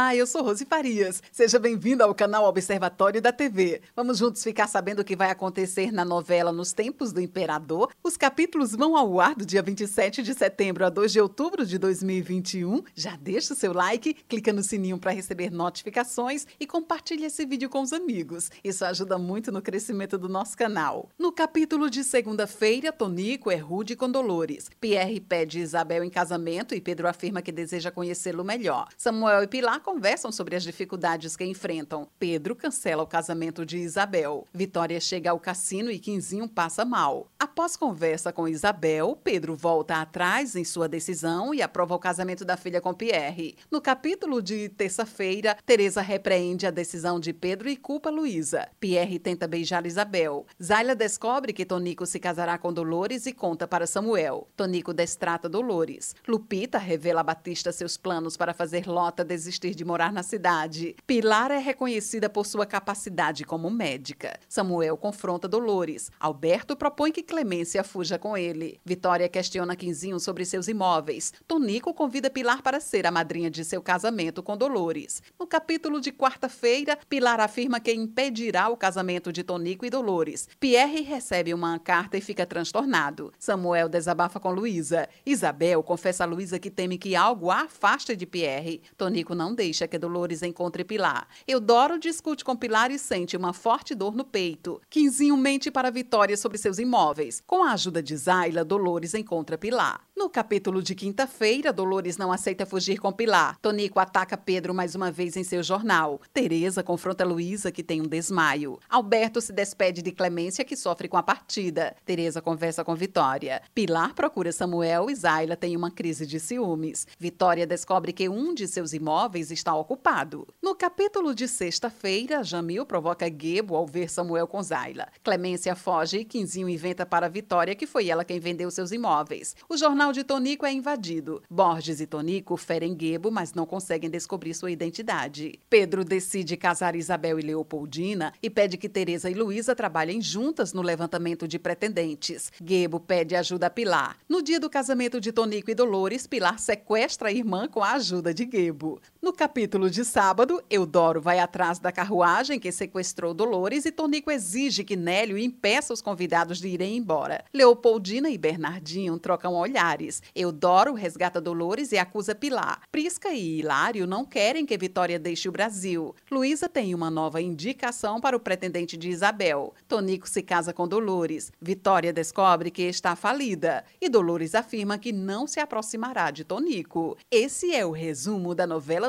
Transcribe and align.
Olá, 0.00 0.16
eu 0.16 0.26
sou 0.26 0.42
Rose 0.42 0.64
Farias. 0.64 1.22
Seja 1.30 1.58
bem-vindo 1.58 2.02
ao 2.02 2.14
canal 2.14 2.46
Observatório 2.46 3.20
da 3.20 3.30
TV. 3.30 3.82
Vamos 3.94 4.16
juntos 4.16 4.42
ficar 4.42 4.66
sabendo 4.66 5.00
o 5.00 5.04
que 5.04 5.14
vai 5.14 5.30
acontecer 5.30 5.92
na 5.92 6.06
novela 6.06 6.50
Nos 6.50 6.72
Tempos 6.72 7.12
do 7.12 7.20
Imperador. 7.20 7.90
Os 8.02 8.16
capítulos 8.16 8.74
vão 8.74 8.96
ao 8.96 9.20
ar 9.20 9.34
do 9.34 9.44
dia 9.44 9.60
27 9.60 10.22
de 10.22 10.32
setembro 10.32 10.86
a 10.86 10.88
2 10.88 11.12
de 11.12 11.20
outubro 11.20 11.66
de 11.66 11.76
2021. 11.76 12.82
Já 12.94 13.14
deixa 13.14 13.52
o 13.52 13.56
seu 13.56 13.74
like, 13.74 14.14
clica 14.26 14.54
no 14.54 14.62
sininho 14.62 14.96
para 14.96 15.10
receber 15.10 15.50
notificações 15.50 16.46
e 16.58 16.66
compartilhe 16.66 17.26
esse 17.26 17.44
vídeo 17.44 17.68
com 17.68 17.82
os 17.82 17.92
amigos. 17.92 18.50
Isso 18.64 18.86
ajuda 18.86 19.18
muito 19.18 19.52
no 19.52 19.60
crescimento 19.60 20.16
do 20.16 20.30
nosso 20.30 20.56
canal. 20.56 21.10
No 21.18 21.30
capítulo 21.30 21.90
de 21.90 22.04
segunda-feira, 22.04 22.90
Tonico 22.90 23.50
é 23.50 23.56
rude 23.56 23.94
com 23.94 24.10
Dolores. 24.10 24.70
Pierre 24.80 25.20
pede 25.20 25.60
Isabel 25.60 26.02
em 26.02 26.08
casamento 26.08 26.74
e 26.74 26.80
Pedro 26.80 27.06
afirma 27.06 27.42
que 27.42 27.52
deseja 27.52 27.90
conhecê-lo 27.90 28.42
melhor. 28.42 28.88
Samuel 28.96 29.42
e 29.42 29.46
Pilar 29.46 29.89
conversam 29.90 30.30
sobre 30.30 30.54
as 30.54 30.62
dificuldades 30.62 31.36
que 31.36 31.44
enfrentam. 31.44 32.06
Pedro 32.16 32.54
cancela 32.54 33.02
o 33.02 33.06
casamento 33.08 33.66
de 33.66 33.78
Isabel. 33.78 34.46
Vitória 34.54 35.00
chega 35.00 35.32
ao 35.32 35.40
cassino 35.40 35.90
e 35.90 35.98
Quinzinho 35.98 36.48
passa 36.48 36.84
mal. 36.84 37.26
Após 37.36 37.74
conversa 37.76 38.32
com 38.32 38.46
Isabel, 38.46 39.18
Pedro 39.24 39.56
volta 39.56 39.96
atrás 39.96 40.54
em 40.54 40.62
sua 40.62 40.88
decisão 40.88 41.52
e 41.52 41.60
aprova 41.60 41.96
o 41.96 41.98
casamento 41.98 42.44
da 42.44 42.56
filha 42.56 42.80
com 42.80 42.94
Pierre. 42.94 43.56
No 43.68 43.80
capítulo 43.80 44.40
de 44.40 44.68
terça-feira, 44.68 45.56
Teresa 45.66 46.00
repreende 46.00 46.68
a 46.68 46.70
decisão 46.70 47.18
de 47.18 47.32
Pedro 47.32 47.68
e 47.68 47.76
culpa 47.76 48.10
Luísa. 48.10 48.68
Pierre 48.78 49.18
tenta 49.18 49.48
beijar 49.48 49.86
Isabel. 49.86 50.46
Zayla 50.62 50.94
descobre 50.94 51.52
que 51.52 51.66
Tonico 51.66 52.06
se 52.06 52.20
casará 52.20 52.56
com 52.58 52.72
Dolores 52.72 53.26
e 53.26 53.32
conta 53.32 53.66
para 53.66 53.88
Samuel. 53.88 54.46
Tonico 54.56 54.94
destrata 54.94 55.48
Dolores. 55.48 56.14
Lupita 56.28 56.78
revela 56.78 57.22
a 57.22 57.24
Batista 57.24 57.72
seus 57.72 57.96
planos 57.96 58.36
para 58.36 58.54
fazer 58.54 58.86
Lota 58.86 59.24
desistir 59.24 59.69
de 59.74 59.84
morar 59.84 60.12
na 60.12 60.22
cidade. 60.22 60.96
Pilar 61.06 61.50
é 61.50 61.58
reconhecida 61.58 62.28
por 62.28 62.46
sua 62.46 62.66
capacidade 62.66 63.44
como 63.44 63.70
médica. 63.70 64.38
Samuel 64.48 64.96
confronta 64.96 65.48
Dolores. 65.48 66.10
Alberto 66.18 66.76
propõe 66.76 67.12
que 67.12 67.22
Clemência 67.22 67.84
fuja 67.84 68.18
com 68.18 68.36
ele. 68.36 68.80
Vitória 68.84 69.28
questiona 69.28 69.76
Quinzinho 69.76 70.18
sobre 70.20 70.44
seus 70.44 70.68
imóveis. 70.68 71.32
Tonico 71.46 71.94
convida 71.94 72.30
Pilar 72.30 72.62
para 72.62 72.80
ser 72.80 73.06
a 73.06 73.10
madrinha 73.10 73.50
de 73.50 73.64
seu 73.64 73.82
casamento 73.82 74.42
com 74.42 74.56
Dolores. 74.56 75.22
No 75.38 75.46
capítulo 75.46 76.00
de 76.00 76.12
quarta-feira, 76.12 76.98
Pilar 77.08 77.40
afirma 77.40 77.80
que 77.80 77.92
impedirá 77.92 78.68
o 78.68 78.76
casamento 78.76 79.32
de 79.32 79.42
Tonico 79.42 79.86
e 79.86 79.90
Dolores. 79.90 80.48
Pierre 80.58 81.02
recebe 81.02 81.54
uma 81.54 81.78
carta 81.78 82.16
e 82.16 82.20
fica 82.20 82.46
transtornado. 82.46 83.32
Samuel 83.38 83.88
desabafa 83.88 84.38
com 84.38 84.50
Luísa. 84.50 85.08
Isabel 85.24 85.82
confessa 85.82 86.24
a 86.24 86.26
Luísa 86.26 86.58
que 86.58 86.70
teme 86.70 86.98
que 86.98 87.16
algo 87.16 87.50
a 87.50 87.62
afaste 87.62 88.16
de 88.16 88.26
Pierre. 88.26 88.82
Tonico 88.96 89.34
não 89.34 89.54
deixa 89.60 89.86
que 89.86 89.98
Dolores 89.98 90.42
encontre 90.42 90.82
Pilar. 90.82 91.28
Eudoro 91.46 91.98
discute 91.98 92.42
com 92.42 92.56
Pilar 92.56 92.90
e 92.90 92.98
sente 92.98 93.36
uma 93.36 93.52
forte 93.52 93.94
dor 93.94 94.16
no 94.16 94.24
peito. 94.24 94.80
Quinzinho 94.88 95.36
mente 95.36 95.70
para 95.70 95.90
Vitória 95.90 96.34
sobre 96.34 96.56
seus 96.56 96.78
imóveis. 96.78 97.42
Com 97.46 97.62
a 97.62 97.72
ajuda 97.72 98.02
de 98.02 98.16
Zayla, 98.16 98.64
Dolores 98.64 99.12
encontra 99.12 99.58
Pilar. 99.58 100.00
No 100.16 100.30
capítulo 100.30 100.82
de 100.82 100.94
quinta-feira, 100.94 101.72
Dolores 101.72 102.16
não 102.16 102.32
aceita 102.32 102.64
fugir 102.64 102.98
com 102.98 103.12
Pilar. 103.12 103.58
Tonico 103.60 103.98
ataca 103.98 104.36
Pedro 104.36 104.74
mais 104.74 104.94
uma 104.94 105.10
vez 105.10 105.36
em 105.36 105.44
seu 105.44 105.62
jornal. 105.62 106.20
Teresa 106.32 106.82
confronta 106.82 107.24
Luísa, 107.24 107.70
que 107.70 107.82
tem 107.82 108.00
um 108.00 108.06
desmaio. 108.06 108.78
Alberto 108.88 109.40
se 109.40 109.52
despede 109.52 110.00
de 110.00 110.12
Clemência, 110.12 110.64
que 110.64 110.76
sofre 110.76 111.08
com 111.08 111.16
a 111.16 111.22
partida. 111.22 111.94
Teresa 112.04 112.40
conversa 112.40 112.84
com 112.84 112.94
Vitória. 112.94 113.62
Pilar 113.74 114.14
procura 114.14 114.52
Samuel 114.52 115.10
e 115.10 115.14
Zayla 115.14 115.56
tem 115.56 115.76
uma 115.76 115.90
crise 115.90 116.26
de 116.26 116.40
ciúmes. 116.40 117.06
Vitória 117.18 117.66
descobre 117.66 118.12
que 118.12 118.28
um 118.28 118.54
de 118.54 118.66
seus 118.66 118.92
imóveis 118.92 119.49
está 119.50 119.74
ocupado. 119.74 120.46
No 120.62 120.74
capítulo 120.74 121.34
de 121.34 121.46
sexta-feira, 121.46 122.42
Jamil 122.42 122.86
provoca 122.86 123.26
Gebo 123.26 123.76
ao 123.76 123.86
ver 123.86 124.08
Samuel 124.08 124.46
com 124.46 124.62
Zayla. 124.62 125.08
Clemência 125.22 125.74
foge 125.74 126.18
e 126.18 126.24
Quinzinho 126.24 126.68
inventa 126.68 127.04
para 127.04 127.28
Vitória 127.28 127.74
que 127.74 127.86
foi 127.86 128.08
ela 128.08 128.24
quem 128.24 128.38
vendeu 128.40 128.70
seus 128.70 128.92
imóveis. 128.92 129.56
O 129.68 129.76
jornal 129.76 130.12
de 130.12 130.24
Tonico 130.24 130.66
é 130.66 130.72
invadido. 130.72 131.42
Borges 131.50 132.00
e 132.00 132.06
Tonico 132.06 132.56
ferem 132.56 132.96
Gebo, 132.98 133.30
mas 133.30 133.54
não 133.54 133.66
conseguem 133.66 134.10
descobrir 134.10 134.54
sua 134.54 134.70
identidade. 134.70 135.58
Pedro 135.68 136.04
decide 136.04 136.56
casar 136.56 136.94
Isabel 136.94 137.38
e 137.38 137.42
Leopoldina 137.42 138.32
e 138.42 138.50
pede 138.50 138.76
que 138.76 138.88
Teresa 138.88 139.30
e 139.30 139.34
Luísa 139.34 139.74
trabalhem 139.74 140.20
juntas 140.20 140.72
no 140.72 140.82
levantamento 140.82 141.46
de 141.48 141.58
pretendentes. 141.58 142.52
Gebo 142.62 143.00
pede 143.00 143.34
ajuda 143.34 143.66
a 143.66 143.70
Pilar. 143.70 144.16
No 144.28 144.42
dia 144.42 144.60
do 144.60 144.70
casamento 144.70 145.20
de 145.20 145.32
Tonico 145.32 145.70
e 145.70 145.74
Dolores, 145.74 146.26
Pilar 146.26 146.58
sequestra 146.58 147.28
a 147.28 147.32
irmã 147.32 147.68
com 147.68 147.82
a 147.82 147.92
ajuda 147.92 148.32
de 148.32 148.48
Gebo. 148.50 149.00
No 149.20 149.32
capítulo 149.40 149.88
de 149.88 150.04
sábado, 150.04 150.62
Eudoro 150.68 151.18
vai 151.18 151.38
atrás 151.38 151.78
da 151.78 151.90
carruagem 151.90 152.60
que 152.60 152.70
sequestrou 152.70 153.32
Dolores 153.32 153.86
e 153.86 153.90
Tonico 153.90 154.30
exige 154.30 154.84
que 154.84 154.96
Nélio 154.96 155.38
impeça 155.38 155.94
os 155.94 156.02
convidados 156.02 156.58
de 156.58 156.68
irem 156.68 156.98
embora. 156.98 157.42
Leopoldina 157.50 158.28
e 158.28 158.36
Bernardinho 158.36 159.18
trocam 159.18 159.54
olhares. 159.54 160.22
Eudoro 160.34 160.92
resgata 160.92 161.40
Dolores 161.40 161.90
e 161.90 161.96
acusa 161.96 162.34
Pilar. 162.34 162.82
Prisca 162.92 163.30
e 163.30 163.60
Hilário 163.60 164.06
não 164.06 164.26
querem 164.26 164.66
que 164.66 164.76
Vitória 164.76 165.18
deixe 165.18 165.48
o 165.48 165.52
Brasil. 165.52 166.14
Luísa 166.30 166.68
tem 166.68 166.94
uma 166.94 167.10
nova 167.10 167.40
indicação 167.40 168.20
para 168.20 168.36
o 168.36 168.40
pretendente 168.40 168.94
de 168.94 169.08
Isabel. 169.08 169.72
Tonico 169.88 170.28
se 170.28 170.42
casa 170.42 170.74
com 170.74 170.86
Dolores. 170.86 171.50
Vitória 171.58 172.12
descobre 172.12 172.70
que 172.70 172.82
está 172.82 173.16
falida. 173.16 173.86
E 174.02 174.10
Dolores 174.10 174.54
afirma 174.54 174.98
que 174.98 175.12
não 175.12 175.46
se 175.46 175.60
aproximará 175.60 176.30
de 176.30 176.44
Tonico. 176.44 177.16
Esse 177.30 177.74
é 177.74 177.86
o 177.86 177.90
resumo 177.90 178.54
da 178.54 178.66
novela 178.66 179.08